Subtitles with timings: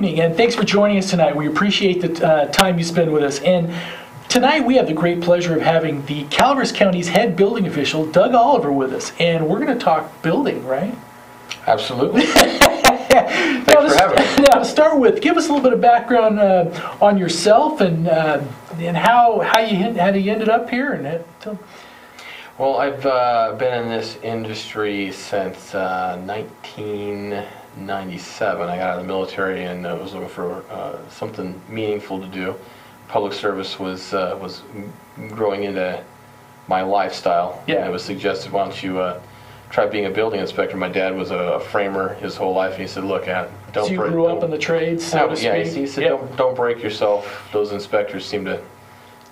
[0.00, 1.36] Evening, and thanks for joining us tonight.
[1.36, 3.38] We appreciate the uh, time you spend with us.
[3.40, 3.70] And
[4.30, 8.32] tonight, we have the great pleasure of having the Calaveras County's head building official, Doug
[8.32, 9.12] Oliver, with us.
[9.20, 10.94] And we're going to talk building, right?
[11.66, 12.22] Absolutely.
[13.10, 14.44] Now, Thanks to for having.
[14.50, 18.08] Now, to start with, give us a little bit of background uh, on yourself and
[18.08, 18.40] uh,
[18.78, 20.92] and how how you how you ended up here.
[20.92, 21.58] And tell-
[22.56, 26.22] Well, I've uh, been in this industry since uh,
[27.76, 28.68] 1997.
[28.68, 32.26] I got out of the military and uh, was looking for uh, something meaningful to
[32.26, 32.54] do.
[33.08, 34.62] Public service was uh, was
[35.30, 36.02] growing into
[36.68, 37.62] my lifestyle.
[37.66, 37.76] Yeah.
[37.76, 39.20] And it was suggested, why don't you uh,
[39.70, 40.76] try being a building inspector?
[40.76, 43.98] My dad was a framer his whole life, and he said, look, don't so you
[43.98, 45.76] break- grew up in the trades, so Oh, yeah, speak.
[45.76, 46.10] he said, Yep.
[46.10, 47.48] don't, don't break yourself.
[47.52, 48.62] Those inspectors seem to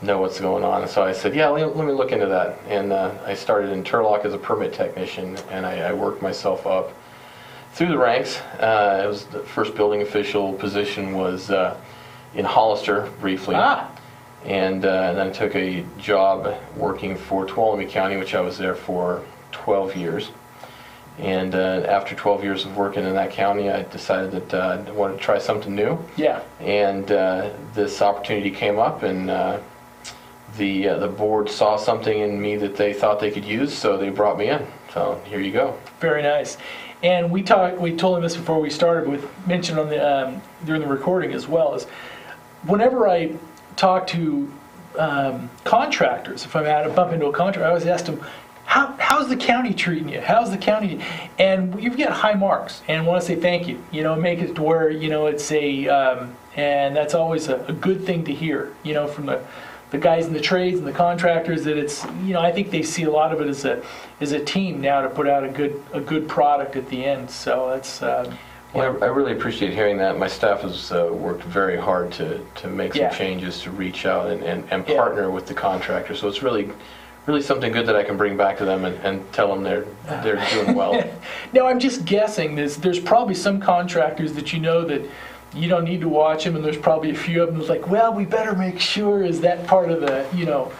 [0.03, 0.83] know what's going on.
[0.83, 2.59] And so I said, yeah, let, let me look into that.
[2.69, 6.67] And uh, I started in Turlock as a permit technician, and I, I worked myself
[6.67, 6.93] up
[7.73, 8.41] through the ranks.
[8.61, 11.77] Uh, it was the first building official position was uh,
[12.35, 13.55] in Hollister briefly.
[13.57, 13.89] Ah,
[14.45, 18.75] And uh, then I took a job working for Tuolumne County, which I was there
[18.75, 20.31] for 12 years.
[21.19, 24.91] And uh, after 12 years of working in that county, I decided that uh, I
[24.93, 25.99] wanted to try something new.
[26.17, 26.43] yeah.
[26.61, 29.59] And uh, this opportunity came up, and uh,
[30.57, 33.97] the uh, the board saw something in me that they thought they could use, so
[33.97, 34.65] they brought me in.
[34.95, 35.77] So here you go.
[35.99, 36.57] Very nice.
[37.03, 40.43] And we talked, we told him this before we started, with mentioned on the, um,
[40.65, 41.85] during the recording as well, is
[42.65, 43.37] whenever I
[43.77, 44.53] talk to
[44.99, 48.21] um, contractors, if I'm at a bump into a contractor, I always ask them,
[48.65, 50.21] how, how's the county treating you?
[50.21, 51.03] How's the county?
[51.39, 54.57] And you get high marks and want to say thank you, you know, make it
[54.57, 58.35] to where, you know, it's a, um, and that's always a, a good thing to
[58.35, 59.43] hear, you know, from the,
[59.91, 62.83] the guys in the trades and the contractors that it's, you know, I think they
[62.83, 63.83] see a lot of it as a,
[64.21, 67.31] as a team now to put out a good, a good product at the end.
[67.31, 68.31] So that's, uh,
[68.75, 70.19] Well, I I really appreciate hearing that.
[70.19, 73.15] My staff has uh, worked very hard to, to make some Yeah.
[73.15, 74.97] changes, to reach out and, and, and Yeah.
[74.97, 76.15] partner with the contractor.
[76.15, 76.71] So it's really,
[77.25, 79.87] really something good that I can bring back to them and, and tell them they're,
[80.23, 81.03] they're doing well.
[81.55, 85.01] Now, I'm just guessing, there's, there's probably some contractors that you know that
[85.55, 87.89] you don't need to watch them, and there's probably a few of them that's like,
[87.89, 90.73] well, we better make sure, is that part of the, you know,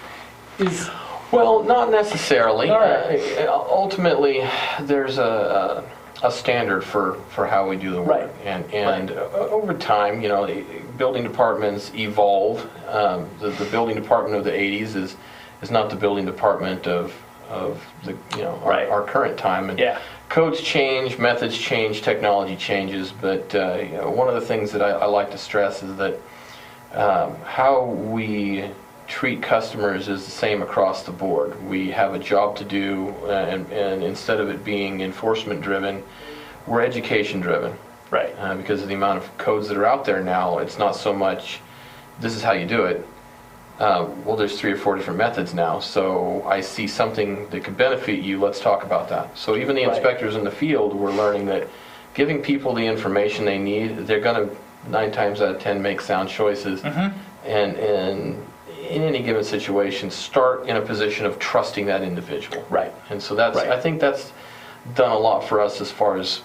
[0.59, 0.89] is,
[1.33, 2.69] Well, not necessarily.
[2.71, 3.21] All right.
[3.39, 4.47] Uh, Ultimately,
[4.83, 8.09] there's a, a a standard for, for how we do the work.
[8.09, 8.31] Right.
[8.45, 10.65] And, and uh, over time, you know, the
[10.97, 12.69] building departments evolve.
[12.89, 15.15] Um, The, the building department of the 80s is,
[15.63, 17.15] is not the building department of,
[17.49, 18.89] of the, you know, our, Right.
[18.89, 19.71] our current time.
[19.71, 20.01] And Yeah.
[20.29, 24.83] Codes change, methods change, technology changes, but, uh, you know, one of the things that
[24.83, 26.21] I, I like to stress is that
[26.93, 28.71] um, how we
[29.07, 31.59] treat customers is the same across the board.
[31.67, 36.03] We have a job to do, uh, and, and instead of it being enforcement driven,
[36.67, 37.73] we're education driven.
[38.11, 40.95] right, Uh, because of the amount of codes that are out there now, it's not
[40.95, 41.61] so much,
[42.21, 43.07] this is how you do it.
[43.79, 47.77] Uh, well, there's three or four different methods now, so I see something that could
[47.77, 49.37] benefit you, let's talk about that.
[49.39, 49.95] So even the Right.
[49.95, 51.69] inspectors in the field, we're learning that
[52.15, 54.49] giving people the information they need, they're gonna,
[54.89, 56.83] nine times out of 10, make sound choices.
[56.83, 57.17] Mm-hmm.
[57.49, 58.47] And, and
[58.91, 62.67] in any given situation, start in a position of trusting that individual.
[62.71, 62.93] right.
[63.11, 63.69] And so that's, Right.
[63.69, 64.33] I think that's
[64.97, 66.43] done a lot for us as far as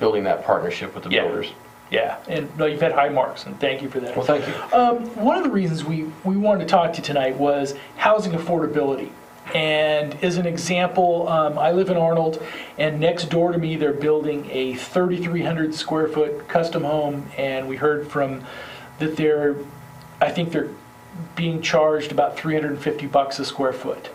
[0.00, 1.22] building that partnership with the Yeah.
[1.22, 1.52] builders.
[1.94, 4.16] Yeah, and no, you've had high marks, and thank you for that.
[4.16, 4.54] Well, thank you.
[4.76, 8.32] Um, one of the reasons we, we wanted to talk to you tonight was housing
[8.32, 9.12] affordability.
[9.54, 12.42] And as an example, um, I live in Arnold,
[12.78, 17.76] and next door to me, they're building a 3,300 square foot custom home, and we
[17.76, 18.42] heard from
[18.98, 19.54] that they're,
[20.20, 20.70] I think they're
[21.36, 24.10] being charged about 350 bucks a square foot,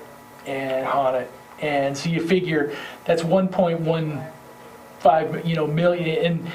[0.45, 1.31] and on it.
[1.61, 2.75] And so you figure
[3.05, 6.51] that's 1.15, you know, million, and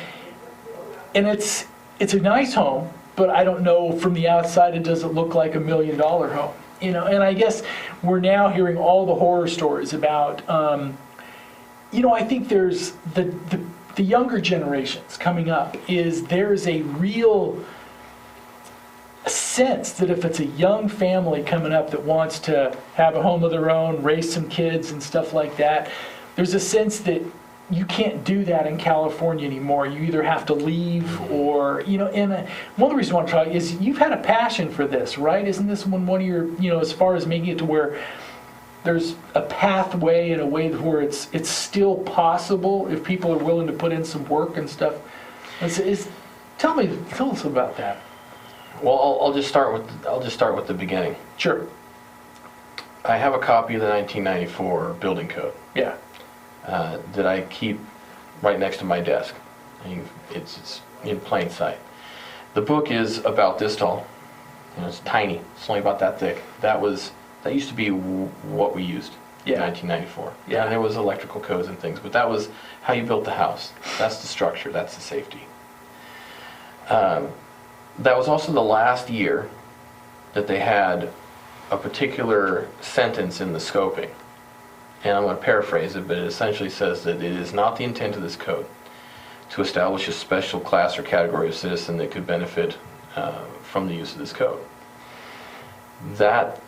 [1.14, 1.66] and it's
[2.00, 5.54] it's a nice home, but I don't know from the outside it doesn't look like
[5.54, 6.54] a million dollar home.
[6.80, 7.62] You know, and I guess
[8.02, 10.48] we're now hearing all the horror stories about.
[10.50, 10.98] Um,
[11.92, 13.60] you know, I think there's the, the
[13.94, 17.64] the younger generations coming up is there's a real
[19.26, 23.44] sense that if it's a young family coming up that wants to have a home
[23.44, 25.90] of their own, raise some kids and stuff like that,
[26.36, 27.22] there's a sense that
[27.70, 29.86] you can't do that in California anymore.
[29.86, 32.46] You either have to leave or, you know, and uh,
[32.76, 35.16] one of the reasons I want to try is you've had a passion for this,
[35.16, 35.46] right?
[35.46, 38.02] Isn't this one, one of your, you know, as far as making it to where
[38.84, 43.66] there's a pathway in a way where it's, it's still possible if people are willing
[43.66, 44.94] to put in some work and stuff?
[45.62, 46.08] It's, it's,
[46.58, 48.02] tell me, tell us about that.
[48.82, 51.16] Well, I'll, I'll just start with, I'll just start with the beginning.
[51.38, 51.66] Sure,
[53.06, 55.96] I have a copy of the 1994 building code yeah,
[56.66, 57.78] uh, that I keep
[58.42, 59.34] right next to my desk.
[60.30, 61.78] It's, it's in plain sight.
[62.54, 64.06] The book is about this tall.
[64.76, 65.40] You know, it's tiny.
[65.56, 66.42] It's only about that thick.
[66.60, 67.12] That was,
[67.42, 69.12] that used to be w- what we used
[69.46, 70.32] in 1994.
[70.48, 70.62] Yeah.
[70.62, 72.48] And there was electrical codes and things, but that was
[72.82, 73.72] how you built the house.
[73.98, 75.42] That's the structure, that's the safety.
[76.88, 77.28] Um,
[77.98, 79.48] That was also the last year
[80.32, 81.10] that they had
[81.70, 84.10] a particular sentence in the scoping.
[85.04, 87.84] And I'm going to paraphrase it, but it essentially says that it is not the
[87.84, 88.66] intent of this code
[89.50, 92.78] to establish a special class or category of citizen that could benefit
[93.14, 94.58] uh, from the use of this code.
[96.14, 96.60] That,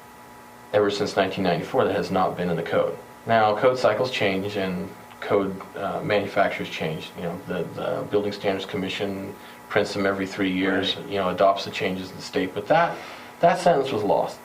[0.74, 2.96] ever since 1994, that has not been in the code.
[3.26, 4.88] Now, code cycles change and
[5.20, 7.10] code uh, manufacturers change.
[7.16, 9.34] You know, the, the Building Standards Commission
[9.70, 11.08] prints them every three years, Right.
[11.08, 12.96] you know, adopts the changes in the state, but that,
[13.40, 14.38] that sentence was lost.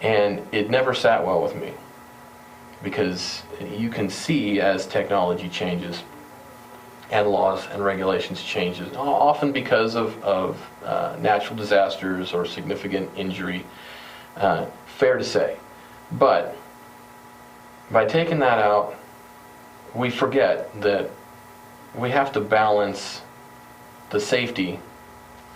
[0.00, 1.74] And it never sat well with me
[2.82, 6.02] because you can see as technology changes
[7.10, 13.64] and laws and regulations changes, often because of, of uh, natural disasters or significant injury,
[14.36, 15.58] uh, fair to say.
[16.12, 16.56] But
[17.90, 18.96] by taking that out,
[19.94, 21.10] we forget that
[21.94, 23.20] we have to balance
[24.08, 24.80] the safety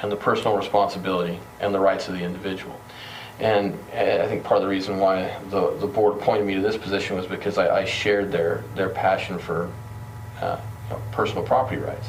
[0.01, 2.79] and the personal responsibility and the rights of the individual.
[3.39, 6.61] And uh, I think part of the reason why the, the board appointed me to
[6.61, 9.71] this position was because I, I shared their, their passion for
[10.41, 10.59] uh,
[11.13, 12.07] personal property rights.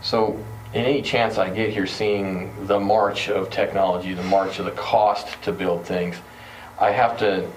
[0.00, 0.42] So
[0.74, 4.72] in any chance I get here seeing the march of technology, the march of the
[4.72, 6.16] cost to build things,
[6.80, 7.48] I have to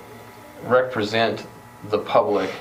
[0.63, 1.45] represent
[1.89, 2.51] the public,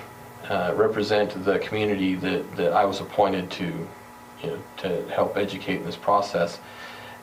[0.48, 3.64] uh, represent the community that, that I was appointed to,
[4.42, 6.58] you know, to help educate in this process,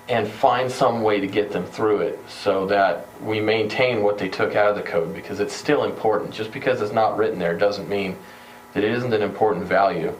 [0.09, 4.27] and find some way to get them through it so that we maintain what they
[4.27, 6.33] took out of the code, because it's still important.
[6.33, 8.17] Just because it's not written there doesn't mean
[8.73, 10.13] that it isn't an important value.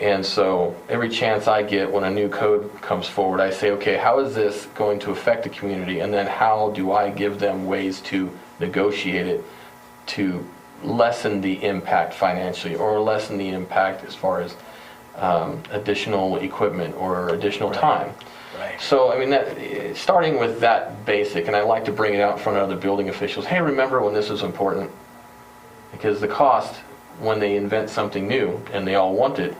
[0.00, 3.96] And so every chance I get when a new code comes forward, I say, okay,
[3.96, 6.00] how is this going to affect the community?
[6.00, 8.30] And then how do I give them ways to
[8.60, 9.44] negotiate it
[10.08, 10.46] to
[10.82, 14.54] lessen the impact financially or lessen the impact as far as
[15.16, 18.12] um, additional equipment or additional time?
[18.58, 18.80] Right.
[18.80, 22.36] So, I mean, that, starting with that basic, and I like to bring it out
[22.36, 24.90] in front of other building officials, hey, remember when this is important?
[25.92, 26.74] Because the cost,
[27.18, 29.54] when they invent something new and they all want it,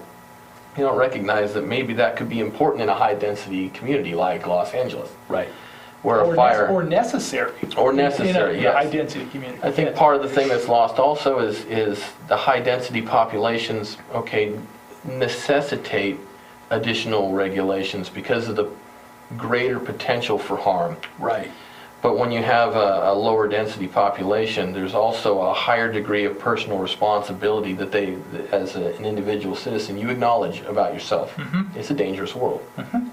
[0.76, 4.72] you don't recognize that maybe that could be important in a high-density community like Los
[4.74, 5.48] Angeles, Right.
[6.02, 6.68] where Or a nec- fire...
[6.68, 7.52] Or necessary.
[7.78, 8.74] Or necessary, In a- yes.
[8.74, 9.60] high-density community.
[9.62, 14.58] I think part of the thing that's lost also is, is the high-density populations, okay,
[15.04, 16.18] necessitate
[16.70, 18.68] additional regulations because of the
[19.36, 20.96] greater potential for harm.
[21.18, 21.50] Right.
[22.02, 26.38] But when you have a, a lower density population, there's also a higher degree of
[26.38, 28.16] personal responsibility that they,
[28.52, 31.34] as a- an individual citizen, you acknowledge about yourself.
[31.36, 31.78] Mm-hmm.
[31.78, 32.62] It's a dangerous world.
[32.76, 33.08] Mm-hmm.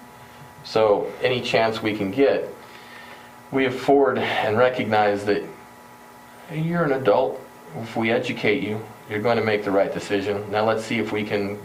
[0.64, 2.48] So any chance we can get,
[3.52, 5.44] we afford and recognize that
[6.54, 7.40] you're an adult.
[7.82, 8.80] If we educate you,
[9.10, 10.50] you're going to make the right decision.
[10.52, 11.60] Now let's see if we can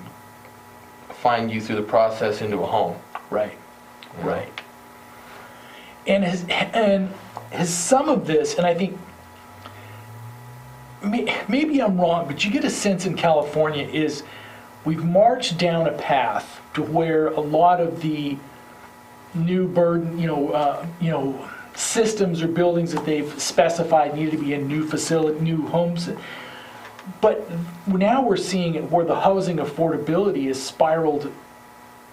[1.21, 2.97] find you through the process into a home.
[3.31, 3.57] Right.
[4.17, 4.31] you know?
[4.31, 4.61] Right.
[6.07, 7.13] And has, and
[7.51, 8.99] has some of this, and I think,
[11.05, 14.23] may- maybe I'm wrong, but you get a sense in California is
[14.85, 18.39] we've marched down a path to where a lot of the
[19.35, 24.39] new burden, you know, uh, you know, systems or buildings that they've specified need to
[24.39, 26.09] be in new facility, new homes.
[27.21, 27.51] But
[27.87, 31.33] now we're seeing it where the housing affordability is spiraled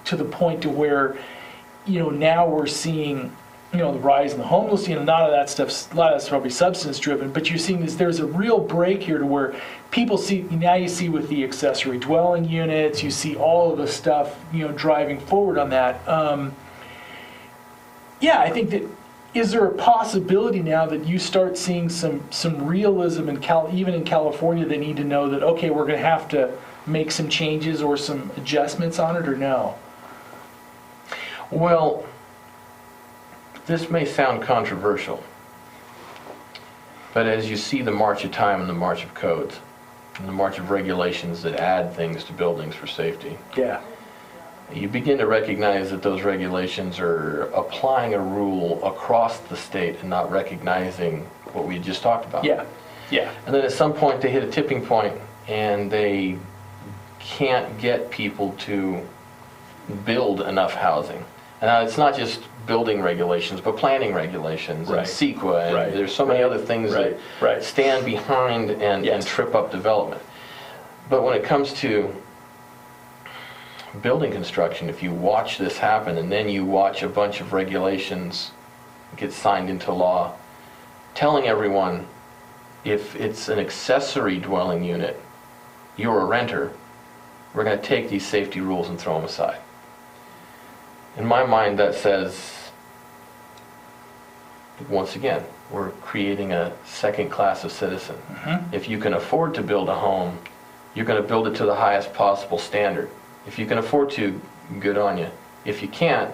[0.05, 1.17] to the point to where,
[1.85, 3.35] you know, now we're seeing,
[3.73, 6.13] you know, the rise in the homelessness, and a lot of that stuff, a lot
[6.13, 9.25] of that's probably substance driven, but you're seeing is there's a real break here to
[9.25, 9.55] where
[9.91, 13.87] people see, now you see with the accessory dwelling units, you see all of the
[13.87, 16.07] stuff, you know, driving forward on that.
[16.07, 16.55] Um,
[18.21, 18.83] yeah, I think that,
[19.35, 23.93] is there a possibility now that you start seeing some, some realism in Cal, even
[23.93, 27.81] in California, they need to know that, okay, we're gonna have to make some changes
[27.81, 29.75] or some adjustments on it, or no?
[31.51, 32.05] Well,
[33.65, 35.21] this may sound controversial,
[37.13, 39.59] but as you see the march of time and the march of codes,
[40.17, 43.81] and the march of regulations that add things to buildings for safety, Yeah.
[44.73, 50.09] You begin to recognize that those regulations are applying a rule across the state and
[50.09, 51.21] not recognizing
[51.53, 52.43] what we just talked about.
[52.43, 52.65] Yeah,
[53.11, 55.13] yeah, And then at some point, they hit a tipping point
[55.47, 56.37] and they
[57.19, 59.01] can't get people to
[60.05, 61.23] build enough housing.
[61.61, 65.07] And now it's not just building regulations, but planning regulations and Right.
[65.07, 65.73] CEQA.
[65.73, 65.87] Right.
[65.89, 66.51] And there's so many Right.
[66.51, 67.15] other things Right.
[67.39, 67.63] that Right.
[67.63, 69.25] stand behind and, and Yes.
[69.25, 70.21] trip up development.
[71.09, 72.13] But when it comes to
[74.01, 78.51] building construction, if you watch this happen and then you watch a bunch of regulations
[79.17, 80.33] get signed into law,
[81.13, 82.05] telling everyone
[82.83, 85.19] if it's an accessory dwelling unit,
[85.97, 86.71] you're a renter,
[87.53, 89.59] we're going to take these safety rules and throw them aside.
[91.17, 92.69] In my mind, that says,
[94.89, 98.17] once again, we're creating a second class of citizen.
[98.29, 98.75] Mm-hmm.
[98.75, 100.37] If you can afford to build a home,
[100.93, 103.09] you're going to build it to the highest possible standard.
[103.47, 104.39] If you can afford to,
[104.79, 105.29] good on you.
[105.65, 106.33] If you can't,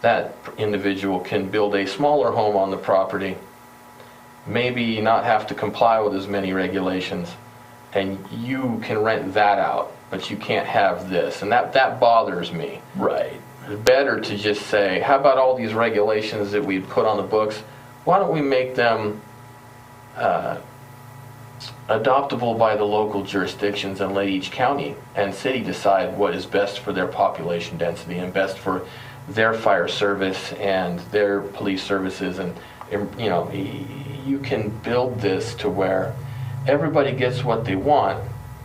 [0.00, 3.36] that individual can build a smaller home on the property,
[4.46, 7.30] maybe not have to comply with as many regulations,
[7.92, 11.42] and you can rent that out, but you can't have this.
[11.42, 12.80] And that, that bothers me.
[12.96, 13.40] Right.
[13.66, 17.22] It's better to just say, how about all these regulations that we put on the
[17.22, 17.58] books?
[18.04, 19.20] Why don't we make them
[20.16, 20.58] uh,
[21.88, 26.80] adoptable by the local jurisdictions and let each county and city decide what is best
[26.80, 28.86] for their population density and best for
[29.28, 32.54] their fire service and their police services and,
[32.90, 36.14] you know, you can build this to where
[36.66, 38.22] everybody gets what they want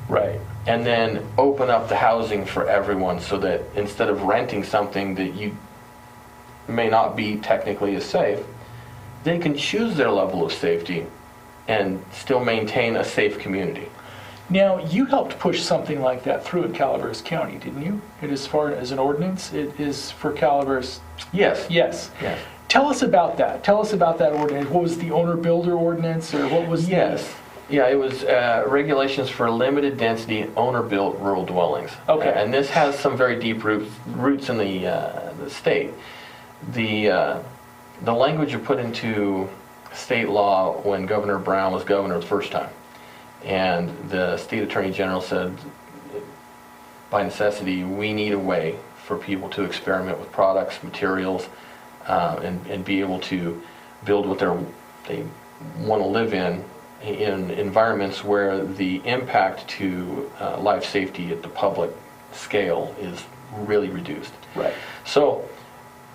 [0.10, 0.40] Right.
[0.68, 5.34] and then open up the housing for everyone so that instead of renting something that
[5.34, 5.58] you
[6.68, 8.40] may not be technically as safe,
[9.24, 11.06] they can choose their level of safety
[11.68, 13.88] and still maintain a safe community.
[14.50, 18.02] Now, you helped push something like that through in Calaveras County, didn't you?
[18.22, 21.00] It is far as an ordinance, it is for Calaveras,
[21.32, 21.66] Yes.
[21.70, 22.12] yes.
[22.22, 22.40] Yes.
[22.68, 23.64] Tell us about that.
[23.64, 24.70] Tell us about that ordinance.
[24.70, 26.86] What was the owner-builder ordinance, or what was?
[26.86, 27.34] the- Yes.
[27.70, 31.92] Yeah, it was uh, regulations for limited density owner-built rural dwellings.
[32.10, 32.34] Okay.
[32.36, 35.92] And this has some very deep roots, roots in the, uh, the state.
[36.74, 37.40] The, uh,
[38.02, 39.48] the language you put into
[39.94, 42.70] state law when Governor Brown was governor the first time.
[43.44, 45.58] And the state attorney general said,
[47.10, 51.48] by necessity, we need a way for people to experiment with products, materials,
[52.08, 53.62] uh, and, and be able to
[54.06, 54.58] build what they're,
[55.08, 55.26] they
[55.80, 56.64] want to live in,
[57.04, 61.92] in environments where the impact to uh, life safety at the public
[62.32, 63.24] scale is
[63.54, 64.34] really reduced.
[64.56, 64.74] Right.
[65.06, 65.48] So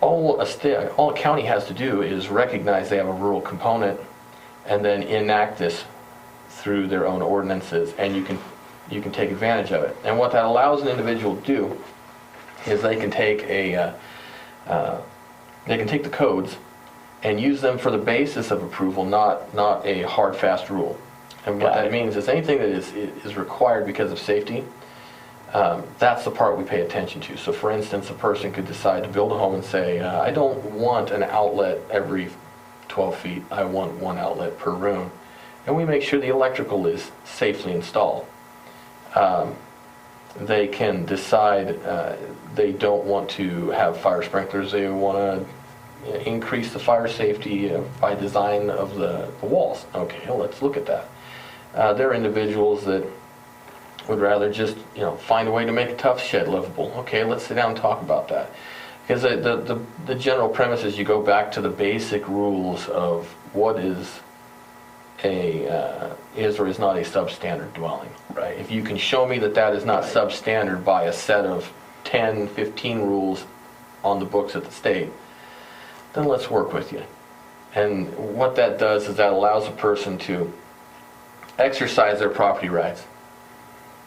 [0.00, 3.40] all a sta all a county has to do is recognize they have a rural
[3.40, 3.98] component
[4.66, 5.84] and then enact this
[6.48, 8.38] through their own ordinances and you can,
[8.90, 9.96] you can take advantage of it.
[10.04, 11.84] And what that allows an individual to do
[12.66, 13.92] is they can take a, uh,
[14.66, 15.00] uh,
[15.66, 16.56] they can take the codes
[17.22, 20.98] and use them for the basis of approval, not, not a hard, fast rule.
[21.46, 21.92] And what Got that it.
[21.92, 24.64] means is anything that is, is required because of safety,
[25.54, 27.36] um, that's the part we pay attention to.
[27.36, 30.30] So for instance, a person could decide to build a home and say, uh, I
[30.30, 32.28] don't want an outlet every
[32.88, 35.10] 12 feet, I want one outlet per room.
[35.66, 38.26] And we make sure the electrical is safely installed.
[39.14, 39.54] Um,
[40.40, 42.14] They can decide uh,
[42.54, 47.80] they don't want to have fire sprinklers, they want to increase the fire safety uh,
[48.00, 49.86] by design of the the walls.
[49.94, 51.04] Okay, well, let's look at that.
[51.74, 53.02] Uh, There are individuals that
[54.08, 56.92] would rather just, you know, find a way to make a Tuff Shed livable.
[56.98, 58.50] Okay, let's sit down and talk about that.
[59.06, 62.88] Because the, the, the, the general premise is you go back to the basic rules
[62.88, 64.20] of what is
[65.24, 68.10] a, uh, is or is not a substandard dwelling.
[68.32, 68.58] Right.
[68.58, 71.72] If you can show me that that is not substandard by a set of
[72.04, 73.44] 10, 15 rules
[74.04, 75.10] on the books at the state,
[76.14, 77.02] then let's work with you.
[77.74, 80.52] And what that does is that allows a person to
[81.58, 83.04] exercise their property rights.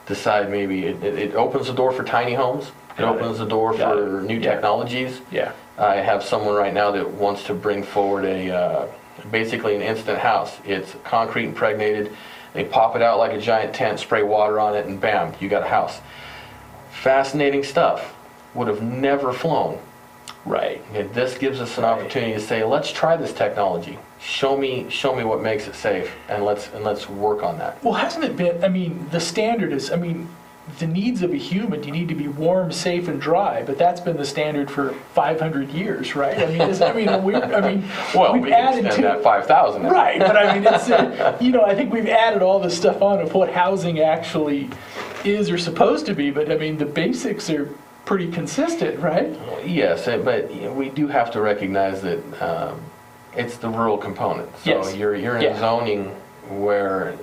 [0.07, 2.71] Decide maybe, it, it it opens the door for tiny homes.
[2.97, 3.21] It Got it.
[3.21, 4.23] opens the door Got for it.
[4.23, 4.51] new Yeah.
[4.53, 5.21] technologies.
[5.31, 5.51] Yeah.
[5.77, 8.85] I have someone right now that wants to bring forward a, uh,
[9.31, 10.57] basically an instant house.
[10.65, 12.11] It's concrete impregnated.
[12.53, 15.47] They pop it out like a giant tent, spray water on it, and bam, you
[15.47, 16.01] got a house.
[16.91, 18.13] Fascinating stuff.
[18.53, 19.79] Would have never flown.
[20.45, 20.81] Right.
[21.13, 21.91] This gives us an Right.
[21.99, 23.97] opportunity to say, let's try this technology.
[24.19, 27.83] Show me, show me what makes it safe, and let's and let's work on that.
[27.83, 30.27] Well, hasn't it been, I mean, the standard is, I mean,
[30.77, 33.99] the needs of a human, you need to be warm, safe, and dry, but that's
[33.99, 36.37] been the standard for 500 years, right?
[36.37, 37.83] I mean, is, I mean, we, I mean,
[38.15, 39.09] Well, we've we can added extend to.
[39.09, 39.83] that 5,000.
[39.83, 39.89] now.
[39.89, 43.01] Right, but I mean, it's, uh, you know, I think we've added all this stuff
[43.01, 44.69] on of what housing actually
[45.25, 47.67] is or supposed to be, but I mean, the basics are
[48.05, 49.29] pretty consistent, right?
[49.65, 52.81] Yes, eh, but you know, we do have to recognize that um,
[53.35, 54.49] it's the rural component.
[54.59, 54.95] So Yes.
[54.95, 55.59] you're, you're in Yeah.
[55.59, 56.15] zoning
[56.49, 57.15] where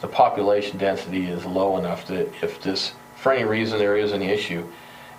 [0.00, 4.22] the population density is low enough that if this, for any reason there is an
[4.22, 4.64] issue,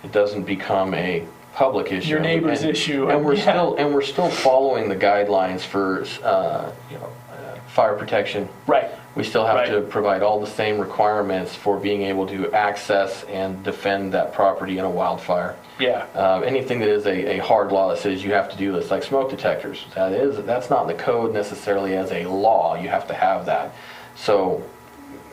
[0.04, 2.10] it doesn't become a public issue.
[2.10, 3.42] Your neighbor's And- issue, And we're yeah.
[3.52, 8.90] still, and we're still following the guidelines for, uh, you know, uh, fire protection, Right,
[9.16, 9.88] We still have to Right.
[9.88, 14.84] provide all the same requirements for being able to access and defend that property in
[14.84, 15.56] a wildfire.
[15.78, 18.72] Yeah, Uh, Anything that is a, a hard law that says you have to do
[18.72, 22.76] this, like smoke detectors, that is, that's not in the code necessarily as a law,
[22.76, 23.74] you have to have that.
[24.14, 24.62] So,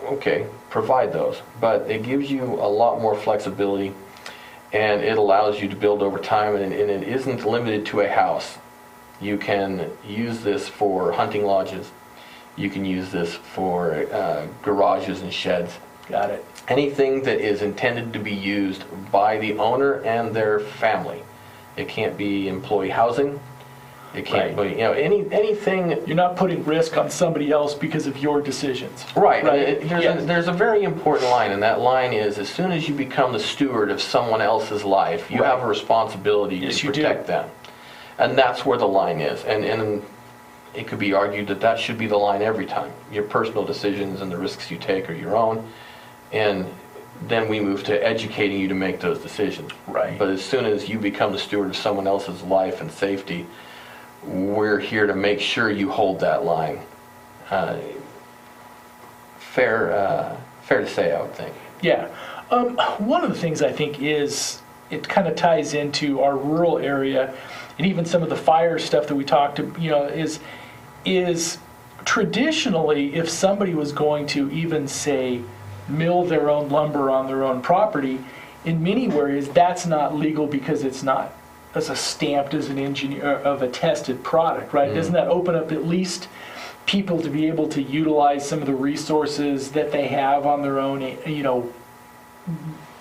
[0.05, 3.93] okay, provide those, but it gives you a lot more flexibility,
[4.71, 8.07] and it allows you to build over time, and and it isn't limited to a
[8.09, 8.57] house.
[9.21, 11.91] You can use this for hunting lodges,
[12.55, 15.73] you can use this for uh, garages and sheds
[16.09, 16.45] got it.
[16.67, 21.23] anything that is intended to be used by the owner and their family.
[21.77, 23.39] It can't be employee housing.
[24.13, 24.67] It can't Right.
[24.69, 28.41] be, you know, any, anything, You're not putting risk on somebody else because of your
[28.41, 29.03] decisions.
[29.15, 29.43] right.
[29.43, 32.71] Right, it- There's, a, there's a very important line, and that line is, as soon
[32.71, 35.69] as you become the steward of someone else's life, you have a Right.
[35.69, 37.01] responsibility Yes, to you do.
[37.01, 37.49] protect them.
[38.19, 39.43] And that's where the line is.
[39.45, 40.03] And, and
[40.73, 42.91] it could be argued that that should be the line every time.
[43.11, 45.67] Your personal decisions and the risks you take are your own.
[46.31, 46.65] And
[47.27, 49.71] then we move to educating you to make those decisions.
[49.87, 50.17] Right.
[50.17, 53.45] But as soon as you become the steward of someone else's life and safety,
[54.23, 56.81] we're here to make sure you hold that line.
[57.49, 57.77] Uh,
[59.53, 61.53] Fair, uh, fair to say, I would think.
[61.83, 62.09] Yeah.
[62.49, 66.79] Um, one of the things I think is it kind of ties into our rural
[66.79, 67.31] area
[67.77, 70.39] and even some of the fire stuff that we talked to, you know, is
[71.05, 71.57] is
[72.05, 75.41] traditionally if somebody was going to even say
[75.87, 78.19] mill their own lumber on their own property,
[78.65, 81.33] in many areas that's not legal because it's not
[81.75, 84.93] as a stamped as an engineer of a tested product, right?
[84.93, 86.27] Doesn't that open up at least
[86.85, 90.79] people to be able to utilize some of the resources that they have on their
[90.79, 91.73] own, eh, you know,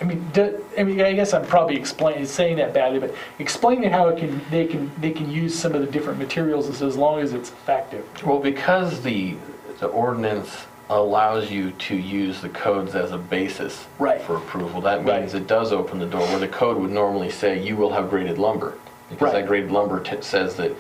[0.03, 3.89] I mean, do, I mean, I guess I'm probably explaining, saying that badly, but explaining
[3.91, 6.97] how it can, they can, they can use some of the different materials as, as
[6.97, 8.05] long as it's effective.
[8.27, 9.37] Well, because the,
[9.79, 10.51] the ordinance
[10.91, 14.21] allows you to use the codes as a basis Right.
[14.21, 15.21] for approval, that Right.
[15.21, 18.11] means it does open the door where the code would normally say you will have
[18.11, 18.75] graded lumber.
[19.09, 19.43] Because Right.
[19.43, 20.73] that graded lumber t- says that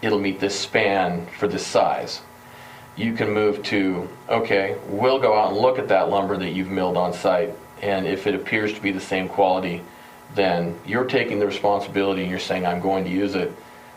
[0.00, 2.22] it'll meet this span for this size.
[2.96, 6.70] You can move to, okay, we'll go out and look at that lumber that you've
[6.70, 7.52] milled on site,
[7.82, 9.82] and if it appears to be the same quality,
[10.34, 13.52] then you're taking the responsibility and you're saying, I'm going to use it.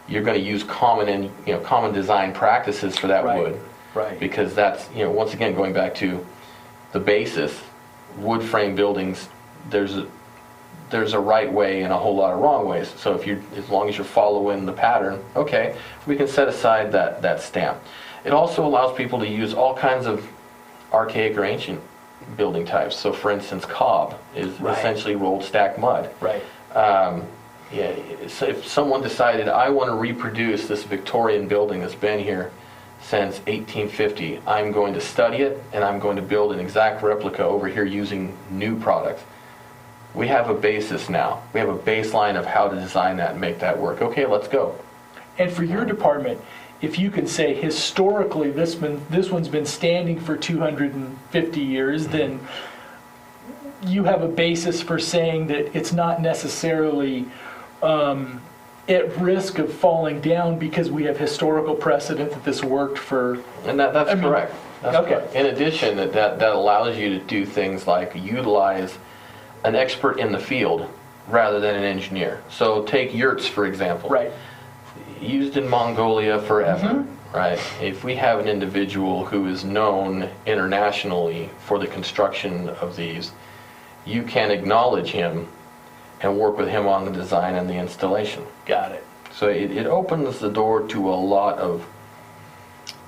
[0.07, 3.39] You're going to use common and, you know, common design practices for that Right.
[3.39, 3.61] wood.
[3.93, 4.19] Right.
[4.19, 6.25] Because that's, you know, once again, going back to
[6.91, 7.57] the basis,
[8.17, 9.29] wood frame buildings,
[9.69, 10.07] there's a,
[10.89, 12.93] there's a right way and a whole lot of wrong ways.
[12.97, 16.91] So if you, as long as you're following the pattern, okay, we can set aside
[16.91, 17.79] that, that stamp.
[18.23, 20.27] It also allows people to use all kinds of
[20.91, 21.81] archaic or ancient
[22.37, 22.95] building types.
[22.95, 24.77] So for instance, cob is Right.
[24.77, 26.09] essentially rolled stack mud.
[26.19, 26.41] Right.
[26.73, 27.23] Um,
[27.71, 27.91] yeah,
[28.27, 32.51] so if someone decided, I want to reproduce this Victorian building that's been here
[33.01, 37.43] since 1850, I'm going to study it and I'm going to build an exact replica
[37.43, 39.23] over here using new products.
[40.13, 41.41] We have a basis now.
[41.53, 44.01] We have a baseline of how to design that and make that work.
[44.01, 44.75] Okay, let's go.
[45.37, 46.39] And for your department,
[46.81, 52.39] if you can say historically this one, this one's been standing for 250 years, then
[53.85, 57.25] you have a basis for saying that it's not necessarily
[57.81, 58.41] um,
[58.87, 63.39] at risk of falling down because we have historical precedent that this worked for.
[63.65, 64.53] And that, that's I mean, correct.
[64.81, 65.15] That's okay.
[65.15, 65.35] correct.
[65.35, 68.97] In addition, that, that that allows you to do things like utilize
[69.63, 70.89] an expert in the field
[71.27, 72.43] rather than an engineer.
[72.49, 74.09] So take yurts, for example.
[74.09, 74.31] Right.
[75.25, 77.59] Used in Mongolia forever, right?
[77.81, 83.31] If we have an individual who is known internationally for the construction of these,
[84.05, 85.47] you can acknowledge him
[86.21, 88.45] and work with him on the design and the installation.
[88.65, 89.03] Got it.
[89.31, 91.85] So it, it opens the door to a lot of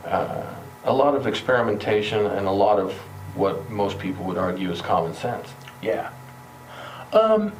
[0.05, 0.53] uh,
[0.83, 2.93] a lot of experimentation and a lot of
[3.35, 5.49] what most people would argue is common sense.
[5.81, 6.11] Yeah.
[7.11, 7.51] Um,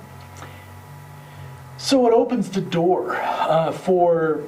[1.77, 4.43] so it opens the door uh, for,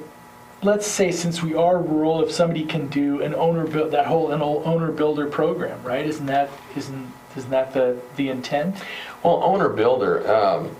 [0.62, 4.32] let's say, since we are rural, if somebody can do an owner build that whole
[4.32, 6.04] an owner builder program, right?
[6.06, 8.76] Isn't that isn't isn't that the the intent?
[9.22, 10.74] Well, owner builder, um,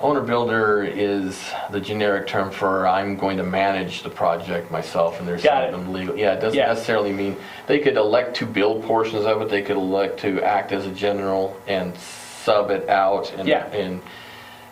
[0.00, 1.38] owner builder is
[1.70, 5.62] the generic term for I'm going to manage the project myself, and there's Got some
[5.62, 5.74] it.
[5.74, 6.16] of them legal.
[6.16, 6.66] Yeah, it doesn't Yeah.
[6.66, 7.36] necessarily mean
[7.68, 9.48] they could elect to build portions of it.
[9.48, 13.32] They could elect to act as a general and sub it out.
[13.38, 13.66] And, Yeah.
[13.68, 14.02] and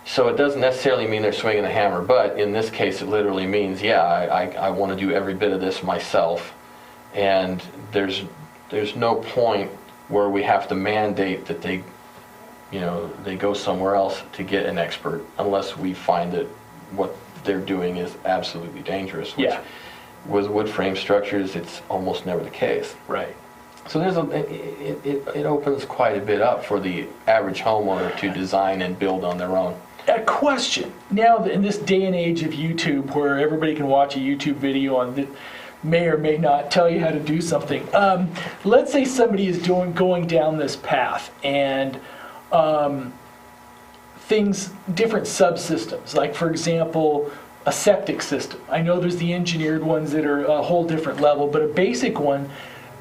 [0.05, 3.47] so it doesn't necessarily mean they're swinging a hammer, but in this case, it literally
[3.47, 6.53] means, yeah, I, I, I want to do every bit of this myself,
[7.15, 7.63] and
[7.93, 8.23] there's
[8.71, 9.71] there's no point
[10.09, 11.85] where we have to mandate that they
[12.73, 16.47] you know, they go somewhere else to get an expert unless we find that
[16.93, 19.37] what they're doing is absolutely dangerous.
[19.37, 19.63] which Yeah.
[20.27, 22.95] With wood frame structures, it's almost never the case.
[23.09, 23.37] Right.
[23.89, 28.17] So there's a, it, it, it opens quite a bit up for the average homeowner
[28.19, 29.79] to design and build on their own.
[30.09, 30.93] A question.
[31.11, 34.97] Now, in this day and age of YouTube, where everybody can watch a YouTube video
[34.97, 35.29] on that
[35.85, 38.33] may or may not tell you how to do something, um,
[38.65, 42.01] let's say somebody is doing going down this path and
[42.51, 43.13] um,
[44.19, 47.31] things, different subsystems, like for example,
[47.67, 48.61] a septic system.
[48.69, 52.19] I know there's the engineered ones that are a whole different level, but a basic
[52.19, 52.51] one,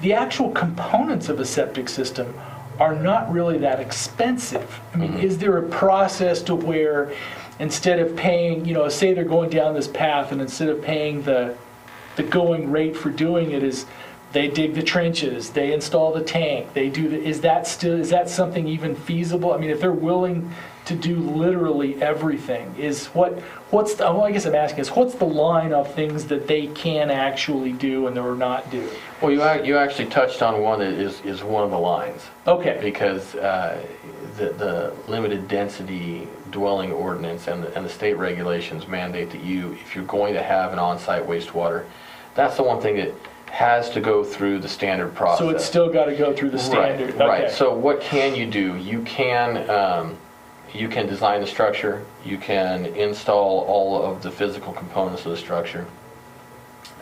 [0.02, 2.34] the actual components of a septic system
[2.80, 4.80] are not really that expensive.
[4.94, 5.26] I mean, mm-hmm.
[5.26, 7.14] is there a process to where
[7.60, 11.22] instead of paying, you know, say they're going down this path and instead of paying
[11.24, 11.56] the,
[12.16, 13.86] the going rate for doing it is
[14.34, 18.10] they dig the trenches, they install the tank, they do the, is that still, is
[18.10, 19.54] that something even feasible?
[19.54, 20.52] I mean, if they're willing
[20.92, 25.16] to do literally everything, is what, what's the, well, I guess I'm asking is, what's
[25.16, 28.88] the line of things that they can actually do and they're not do?
[29.22, 32.22] Well, you, ac- you actually touched on one that is, is one of the lines.
[32.46, 33.86] Okay, Because uh,
[34.38, 39.72] the, the limited density dwelling ordinance and the, and the state regulations mandate that you,
[39.74, 41.86] if you're going to have an on-site wastewater,
[42.36, 43.14] that's the one thing that
[43.50, 45.40] has to go through the standard process.
[45.40, 47.14] so it's still got to go through the standard?
[47.16, 47.44] Right, right.
[47.46, 47.54] Okay.
[47.54, 48.78] So what can you do?
[48.78, 50.18] You can, um,
[50.74, 55.38] you can design the structure, you can install all of the physical components of the
[55.38, 55.86] structure,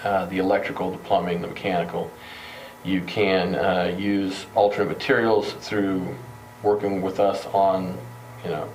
[0.04, 2.10] uh, the electrical, the plumbing, the mechanical.
[2.84, 6.16] You can uh, use alternate materials through
[6.64, 7.98] working with us on,
[8.44, 8.70] you know,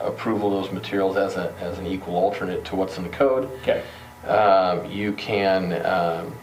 [0.00, 3.50] approval of those materials as a, as an equal alternate to what's in the code.
[3.62, 3.82] Okay,
[4.26, 6.34] Um, You can, um,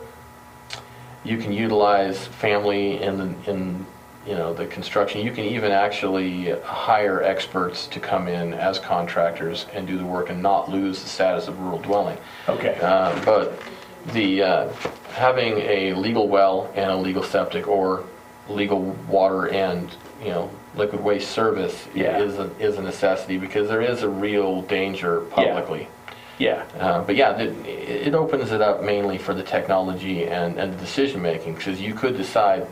[1.24, 3.86] you can utilize family in, the in,
[4.26, 5.22] you know, the construction.
[5.26, 10.30] You can even actually hire experts to come in as contractors and do the work
[10.30, 12.18] and not lose the status of rural dwelling.
[12.48, 13.60] okay, Uh, But
[14.14, 14.68] the, uh,
[15.14, 18.04] having a legal well and a legal septic or
[18.48, 19.90] legal water and,
[20.24, 22.20] you know, liquid waste service Yeah.
[22.20, 25.88] is, a- is a necessity because there is a real danger publicly.
[26.38, 27.54] yeah, Uh, But yeah, it
[28.08, 32.18] it opens it up mainly for the technology and, and the decision-making, because you could
[32.18, 32.66] decide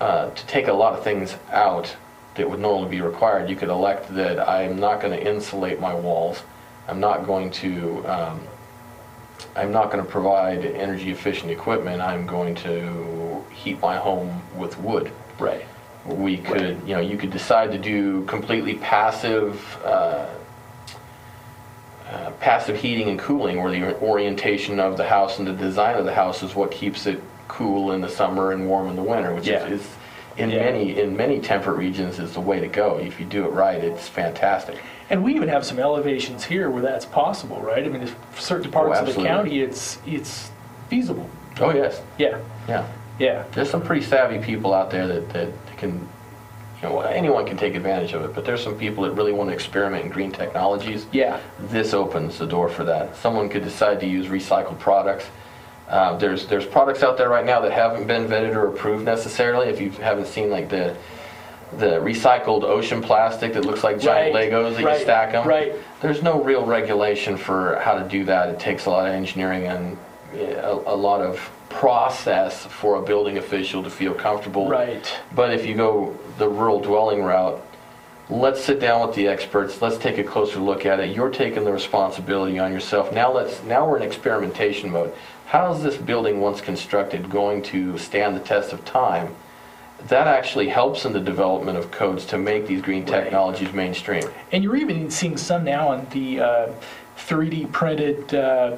[0.00, 1.96] uh, to take a lot of things out
[2.34, 3.48] that would normally be required.
[3.48, 6.42] You could elect that I'm not going to insulate my walls,
[6.88, 8.40] I'm not going to, um,
[9.56, 15.12] I'm not going to provide energy-efficient equipment, I'm going to heat my home with wood.
[15.38, 15.64] Right,
[16.06, 20.28] we could, you know, you could decide to do completely passive, uh,
[22.08, 26.04] uh, passive heating and cooling, where the orientation of the house and the design of
[26.04, 29.34] the house is what keeps it cool in the summer and warm in the winter,
[29.34, 29.66] which Yeah.
[29.66, 29.88] is, is
[30.36, 30.64] in Yeah.
[30.64, 32.98] many, in many temperate regions is the way to go.
[32.98, 34.76] If you do it right, it's fantastic.
[35.10, 37.84] And we even have some elevations here where that's possible, right?
[37.84, 40.50] I mean, if certain oh, parts of the county, it's, it's
[40.88, 41.28] feasible.
[41.60, 42.86] Oh, yes, Yeah, yeah.
[43.18, 46.08] yeah, There's some pretty savvy people out there that, that can,
[46.82, 49.50] you know, anyone can take advantage of it, but there's some people that really want
[49.50, 51.06] to experiment in green technologies.
[51.12, 53.14] yeah, This opens the door for that.
[53.16, 55.26] Someone could decide to use recycled products.
[55.94, 59.68] Uh, There's, there's products out there right now that haven't been vetted or approved necessarily.
[59.68, 60.96] If you haven't seen like the,
[61.78, 65.46] the recycled ocean plastic that looks like giant Right, Legos that you stack them.
[65.46, 65.72] right.
[66.00, 68.48] There's no real regulation for how to do that.
[68.48, 69.96] It takes a lot of engineering and
[70.34, 74.68] uh, a, a lot of process for a building official to feel comfortable.
[74.68, 75.16] right.
[75.32, 77.64] But if you go the rural dwelling route,
[78.28, 81.14] let's sit down with the experts, let's take a closer look at it.
[81.14, 83.12] You're taking the responsibility on yourself.
[83.12, 85.14] Now let's, now we're in experimentation mode.
[85.46, 89.34] How is this building, once constructed, going to stand the test of time?
[90.08, 94.24] That actually helps in the development of codes to make these green technologies mainstream.
[94.52, 96.72] And you're even seeing some now on the uh,
[97.18, 98.76] 3D printed uh,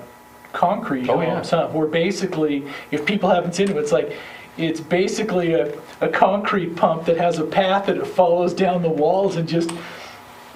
[0.52, 1.34] concrete Oh, yeah.
[1.36, 1.68] homes, huh?
[1.68, 4.16] Where basically, if people haven't seen it, it's like,
[4.56, 8.88] it's basically a, a concrete pump that has a path that it follows down the
[8.90, 9.70] walls and just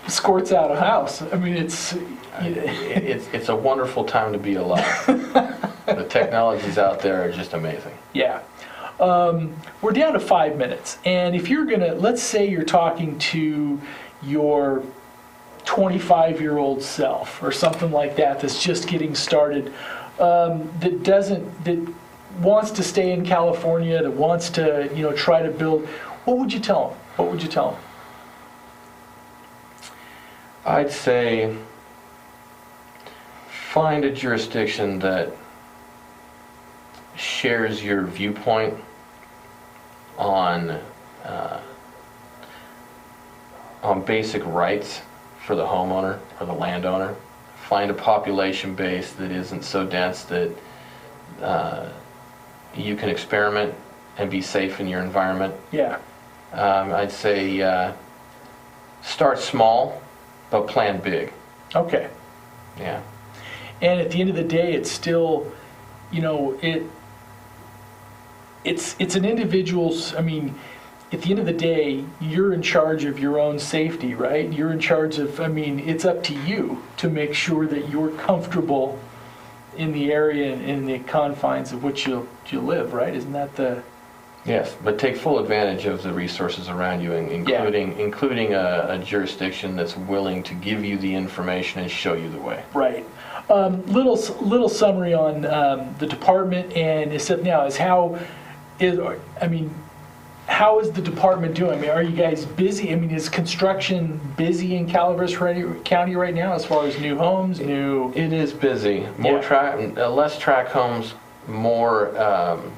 [0.09, 1.23] squirts out a house.
[1.23, 2.03] I mean, it's, It-
[2.41, 5.67] It's, it's a wonderful time to be alive.
[5.87, 7.97] The technologies out there are just amazing.
[8.13, 8.43] Yeah.
[8.99, 10.99] Um, we're down to five minutes.
[11.05, 13.81] And if you're going to, let's say you're talking to
[14.23, 14.83] your
[15.65, 19.73] 25 year old self or something like that that's just getting started,
[20.19, 21.95] um, that doesn't, that
[22.41, 25.87] wants to stay in California, that wants to, you know, try to build,
[26.25, 26.99] what would you tell them?
[27.17, 27.81] What would you tell them?
[30.67, 31.57] I'd say
[33.49, 35.35] find a jurisdiction that
[37.21, 38.75] shares your viewpoint
[40.17, 40.71] on
[41.25, 41.61] uh,
[43.83, 45.01] on basic rights
[45.45, 47.15] for the homeowner or the landowner.
[47.69, 50.51] Find a population base that isn't so dense that
[51.41, 51.89] uh,
[52.75, 53.75] you can experiment
[54.19, 55.55] and be safe in your environment.
[55.73, 55.99] Yeah,
[56.53, 57.93] Um, I'd say uh,
[59.03, 60.03] start small,
[60.51, 61.33] but plan big.
[61.75, 62.09] okay.
[62.79, 63.01] Yeah.
[63.83, 65.51] And at the end of the day, it's still,
[66.11, 66.83] you know, it,
[68.65, 70.55] it's, it's an individual's, I mean,
[71.13, 74.51] at the end of the day, you're in charge of your own safety, right?
[74.53, 78.11] You're in charge of, I mean, it's up to you to make sure that you're
[78.13, 78.99] comfortable
[79.77, 83.15] in the area and in the confines of which you, you live, right?
[83.15, 83.83] Isn't that the,
[84.45, 88.99] Yes, but take full advantage of the resources around you, in- including, including a a
[88.99, 92.65] jurisdiction that's willing to give you the information and show you the way.
[92.73, 93.05] Right.
[93.51, 98.19] Um, little little summary on um, the department and except now is how
[98.81, 98.99] is
[99.41, 99.73] I mean
[100.47, 101.79] how is the department doing?
[101.79, 102.93] I mean, are you guys busy?
[102.93, 105.37] I mean, is construction busy in Calaveras
[105.85, 108.13] County- right now as far as new homes, new?
[108.17, 109.07] It is busy.
[109.17, 109.41] More Yeah.
[109.43, 111.15] tract, less tract homes,
[111.47, 112.73] more, um,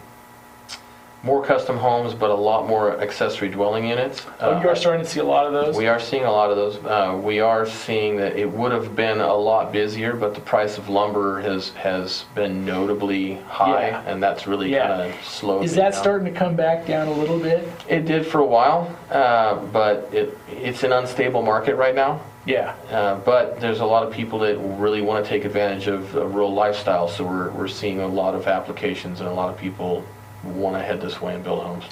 [1.24, 4.26] more custom homes, but a lot more accessory dwelling units.
[4.40, 5.76] Oh, you Uh, are starting to see a lot of those.
[5.76, 6.78] We are seeing a lot of those.
[6.84, 10.78] Uh, We are seeing that it would have been a lot busier, but the price
[10.78, 14.02] of lumber has, has been notably high, Yeah.
[14.06, 14.88] and that's really Yeah.
[14.88, 16.02] kind of slowed Is it that down.
[16.02, 17.68] starting to come back down a little bit?
[17.88, 22.18] It did for a while, uh, but it, it's an unstable market right now.
[22.46, 22.72] Yeah.
[22.92, 26.26] Uh, But there's a lot of people that really want to take advantage of a
[26.26, 30.02] rural lifestyle, so we're, we're seeing a lot of applications and a lot of people
[30.44, 31.84] want to head this way and build homes.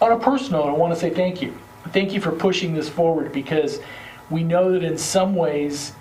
[0.00, 1.56] On a personal note, I want to say thank you.
[1.92, 3.80] Thank you for pushing this forward because
[4.30, 5.92] we know that in some ways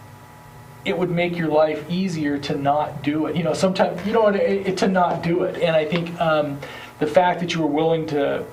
[0.85, 3.35] it would make your life easier to not do it.
[3.35, 5.61] You know, sometimes you know it, to not do it.
[5.61, 6.59] And I think um,
[6.99, 8.45] the fact that you were willing to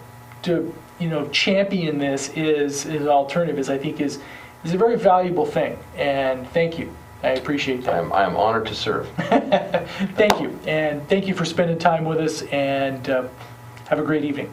[0.42, 3.58] to you know champion this is is an alternative.
[3.58, 4.18] Is I think is
[4.64, 5.78] is a very valuable thing.
[5.96, 6.94] And thank you.
[7.24, 7.94] I appreciate that.
[7.94, 9.08] I'm, I'm honored to serve.
[9.16, 10.58] Thank you.
[10.66, 12.42] And thank you for spending time with us.
[12.42, 13.28] And uh,
[13.88, 14.52] have a great evening.